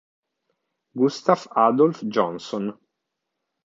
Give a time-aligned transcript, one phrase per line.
[0.97, 2.73] Gustaf Adolf Jonsson